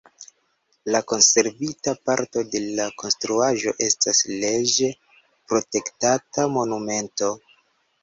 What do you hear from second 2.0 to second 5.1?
parto de la konstruaĵo estas leĝe